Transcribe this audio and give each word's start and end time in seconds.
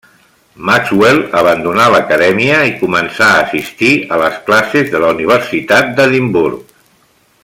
Maxwell 0.67 1.19
abandonà 1.41 1.85
l'Acadèmia 1.95 2.61
i 2.71 2.73
començà 2.79 3.27
a 3.35 3.43
assistir 3.43 3.93
a 4.17 4.21
les 4.23 4.41
classes 4.51 4.91
de 4.95 5.03
la 5.05 5.13
Universitat 5.19 5.97
d'Edimburg. 6.01 6.67